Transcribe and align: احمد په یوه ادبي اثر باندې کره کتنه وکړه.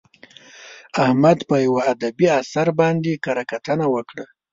احمد 1.03 1.37
په 1.49 1.55
یوه 1.65 1.81
ادبي 1.93 2.27
اثر 2.41 2.67
باندې 2.79 3.21
کره 3.25 3.43
کتنه 3.51 3.85
وکړه. 3.93 4.25